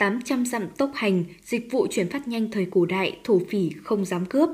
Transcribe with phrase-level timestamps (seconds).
[0.00, 4.04] 800 dặm tốc hành, dịch vụ chuyển phát nhanh thời cổ đại, thổ phỉ không
[4.04, 4.48] dám cướp.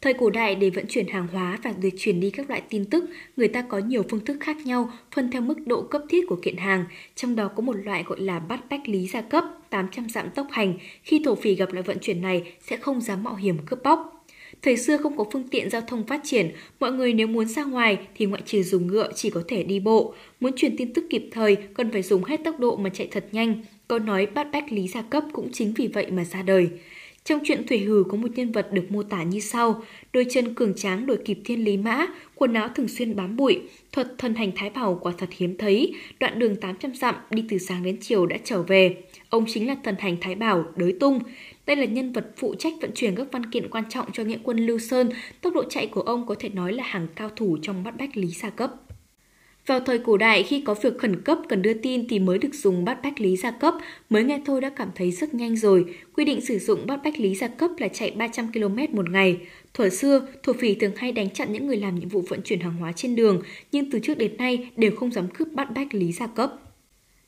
[0.00, 2.84] Thời cổ đại để vận chuyển hàng hóa và việc chuyển đi các loại tin
[2.84, 3.04] tức,
[3.36, 6.36] người ta có nhiều phương thức khác nhau, phân theo mức độ cấp thiết của
[6.42, 6.84] kiện hàng.
[7.14, 10.46] Trong đó có một loại gọi là bắt bách lý gia cấp, 800 dặm tốc
[10.50, 10.78] hành.
[11.02, 14.19] Khi thổ phỉ gặp loại vận chuyển này sẽ không dám mạo hiểm cướp bóc.
[14.62, 16.50] Thời xưa không có phương tiện giao thông phát triển,
[16.80, 19.80] mọi người nếu muốn ra ngoài thì ngoại trừ dùng ngựa chỉ có thể đi
[19.80, 20.14] bộ.
[20.40, 23.24] Muốn truyền tin tức kịp thời cần phải dùng hết tốc độ mà chạy thật
[23.32, 23.64] nhanh.
[23.88, 26.68] Câu nói bát bách lý gia cấp cũng chính vì vậy mà ra đời.
[27.24, 29.82] Trong truyện Thủy Hử có một nhân vật được mô tả như sau.
[30.12, 33.60] Đôi chân cường tráng đổi kịp thiên lý mã, quần áo thường xuyên bám bụi,
[33.92, 37.58] thuật thần hành thái bảo quả thật hiếm thấy, đoạn đường 800 dặm đi từ
[37.58, 38.96] sáng đến chiều đã trở về.
[39.30, 41.20] Ông chính là thần hành thái bảo, đới tung.
[41.66, 44.38] Đây là nhân vật phụ trách vận chuyển các văn kiện quan trọng cho nghĩa
[44.42, 47.58] quân Lưu Sơn, tốc độ chạy của ông có thể nói là hàng cao thủ
[47.62, 48.70] trong bắt bách lý gia cấp.
[49.66, 52.54] Vào thời cổ đại, khi có việc khẩn cấp cần đưa tin thì mới được
[52.54, 53.74] dùng bát bách lý gia cấp,
[54.10, 55.84] mới nghe thôi đã cảm thấy rất nhanh rồi.
[56.16, 59.38] Quy định sử dụng bát bách lý gia cấp là chạy 300 km một ngày.
[59.74, 62.60] Thuở xưa, thổ phỉ thường hay đánh chặn những người làm nhiệm vụ vận chuyển
[62.60, 63.42] hàng hóa trên đường,
[63.72, 66.69] nhưng từ trước đến nay đều không dám cướp bát bách lý gia cấp.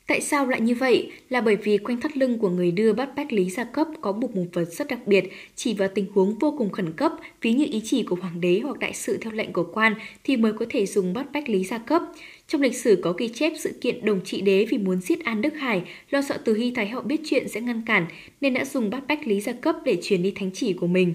[0.07, 1.11] Tại sao lại như vậy?
[1.29, 4.11] Là bởi vì quanh thắt lưng của người đưa bắt bách lý gia cấp có
[4.11, 5.23] buộc một vật rất đặc biệt,
[5.55, 8.59] chỉ vào tình huống vô cùng khẩn cấp, ví như ý chỉ của hoàng đế
[8.63, 11.63] hoặc đại sự theo lệnh của quan thì mới có thể dùng bắt bách lý
[11.63, 12.01] gia cấp.
[12.47, 15.41] Trong lịch sử có ghi chép sự kiện đồng trị đế vì muốn giết An
[15.41, 18.05] Đức Hải, lo sợ Từ Hy Thái Hậu biết chuyện sẽ ngăn cản,
[18.41, 21.13] nên đã dùng bắt bách lý gia cấp để truyền đi thánh chỉ của mình.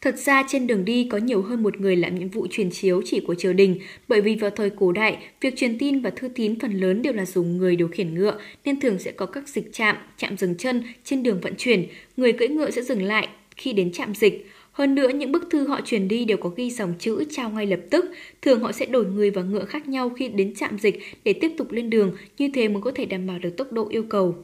[0.00, 3.02] Thật ra trên đường đi có nhiều hơn một người làm nhiệm vụ truyền chiếu
[3.04, 6.28] chỉ của triều đình, bởi vì vào thời cổ đại, việc truyền tin và thư
[6.28, 9.48] tín phần lớn đều là dùng người điều khiển ngựa, nên thường sẽ có các
[9.48, 11.86] dịch trạm, trạm dừng chân trên đường vận chuyển,
[12.16, 14.46] người cưỡi ngựa sẽ dừng lại khi đến trạm dịch.
[14.72, 17.66] Hơn nữa, những bức thư họ truyền đi đều có ghi dòng chữ trao ngay
[17.66, 18.04] lập tức.
[18.42, 21.52] Thường họ sẽ đổi người và ngựa khác nhau khi đến trạm dịch để tiếp
[21.58, 24.34] tục lên đường, như thế mới có thể đảm bảo được tốc độ yêu cầu.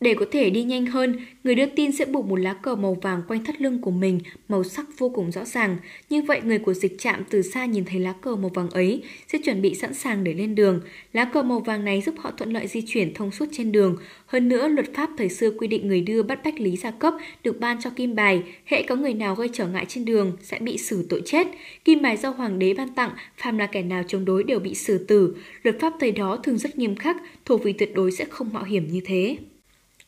[0.00, 2.94] Để có thể đi nhanh hơn, người đưa tin sẽ buộc một lá cờ màu
[3.02, 5.76] vàng quanh thắt lưng của mình, màu sắc vô cùng rõ ràng.
[6.10, 9.02] Như vậy, người của dịch trạm từ xa nhìn thấy lá cờ màu vàng ấy
[9.32, 10.80] sẽ chuẩn bị sẵn sàng để lên đường.
[11.12, 13.96] Lá cờ màu vàng này giúp họ thuận lợi di chuyển thông suốt trên đường.
[14.26, 17.14] Hơn nữa, luật pháp thời xưa quy định người đưa bắt bách lý gia cấp
[17.44, 18.42] được ban cho kim bài.
[18.64, 21.46] Hệ có người nào gây trở ngại trên đường sẽ bị xử tội chết.
[21.84, 24.74] Kim bài do hoàng đế ban tặng, phàm là kẻ nào chống đối đều bị
[24.74, 25.36] xử tử.
[25.62, 28.64] Luật pháp thời đó thường rất nghiêm khắc, thổ vị tuyệt đối sẽ không mạo
[28.64, 29.36] hiểm như thế.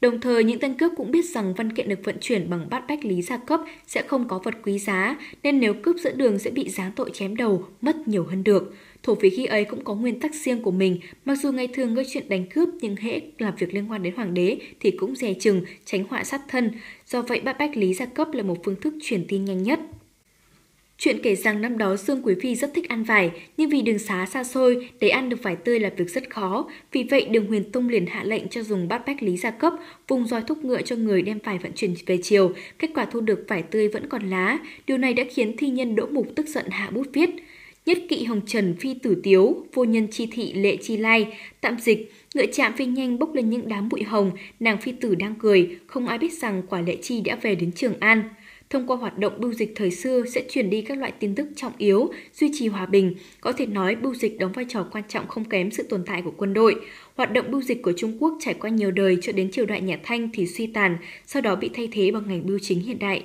[0.02, 2.84] Đồng thời, những tên cướp cũng biết rằng văn kiện được vận chuyển bằng bát
[2.88, 6.38] bách lý gia cấp sẽ không có vật quý giá, nên nếu cướp giữa đường
[6.38, 8.74] sẽ bị giáng tội chém đầu, mất nhiều hơn được.
[9.02, 11.94] Thổ phỉ khi ấy cũng có nguyên tắc riêng của mình, mặc dù ngày thường
[11.94, 15.16] gây chuyện đánh cướp nhưng hễ làm việc liên quan đến hoàng đế thì cũng
[15.16, 16.70] dè chừng, tránh họa sát thân.
[17.06, 19.80] Do vậy, bát bách lý gia cấp là một phương thức truyền tin nhanh nhất.
[21.04, 23.98] Chuyện kể rằng năm đó Dương Quý Phi rất thích ăn vải, nhưng vì đường
[23.98, 26.70] xá xa xôi, để ăn được vải tươi là việc rất khó.
[26.92, 29.72] Vì vậy, đường huyền tung liền hạ lệnh cho dùng bát bách lý gia cấp,
[30.08, 32.52] vùng roi thúc ngựa cho người đem vải vận chuyển về chiều.
[32.78, 34.58] Kết quả thu được vải tươi vẫn còn lá.
[34.86, 37.30] Điều này đã khiến thi nhân Đỗ Mục tức giận hạ bút viết.
[37.86, 41.26] Nhất kỵ hồng trần phi tử tiếu, vô nhân chi thị lệ chi lai,
[41.60, 44.30] tạm dịch, ngựa chạm phi nhanh bốc lên những đám bụi hồng,
[44.60, 47.72] nàng phi tử đang cười, không ai biết rằng quả lệ chi đã về đến
[47.72, 48.22] Trường An.
[48.72, 51.48] Thông qua hoạt động bưu dịch thời xưa sẽ truyền đi các loại tin tức
[51.56, 53.14] trọng yếu, duy trì hòa bình.
[53.40, 56.22] Có thể nói bưu dịch đóng vai trò quan trọng không kém sự tồn tại
[56.22, 56.74] của quân đội.
[57.16, 59.80] Hoạt động bưu dịch của Trung Quốc trải qua nhiều đời cho đến triều đại
[59.80, 60.96] nhà Thanh thì suy tàn,
[61.26, 63.24] sau đó bị thay thế bằng ngành bưu chính hiện đại.